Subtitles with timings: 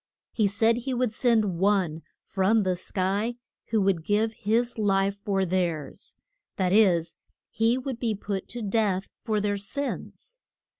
[0.31, 3.35] He said he would send One from the sky
[3.67, 6.15] who would give his life for theirs:
[6.55, 7.17] that is,
[7.51, 10.39] he would be put to death for their sins.